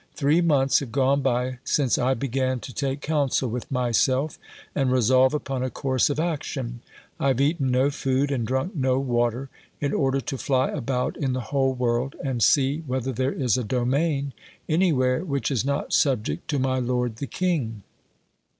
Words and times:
Three 0.15 0.41
months 0.41 0.79
have 0.79 0.91
gone 0.91 1.21
by 1.21 1.59
since 1.63 1.99
I 1.99 2.15
began 2.15 2.59
to 2.61 2.73
take 2.73 3.01
counsel 3.01 3.47
with 3.51 3.69
myself 3.71 4.39
and 4.73 4.91
resolve 4.91 5.31
upon 5.35 5.61
a 5.61 5.69
course 5.69 6.09
of 6.09 6.19
action. 6.19 6.81
I 7.19 7.27
have 7.27 7.39
eaten 7.39 7.69
no 7.69 7.91
food 7.91 8.31
and 8.31 8.47
drunk 8.47 8.75
no 8.75 8.97
water, 8.97 9.49
in 9.79 9.93
order 9.93 10.19
to 10.19 10.39
fly 10.39 10.69
about 10.69 11.17
in 11.17 11.33
the 11.33 11.41
whole 11.53 11.73
world 11.75 12.15
and 12.23 12.41
see 12.41 12.79
whether 12.87 13.11
there 13.11 13.31
is 13.31 13.59
a 13.59 13.63
domain 13.63 14.33
anywhere 14.67 15.23
which 15.23 15.51
is 15.51 15.63
not 15.63 15.93
subject 15.93 16.47
to 16.49 16.57
my 16.57 16.79
lord 16.79 17.17
the 17.17 17.27
king. 17.27 17.83